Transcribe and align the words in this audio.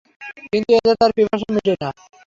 কিন্তু 0.45 0.69
এতে 0.77 0.91
তার 0.99 1.11
পিপাসা 1.15 1.47
মিটে 1.55 1.73
না। 1.81 1.89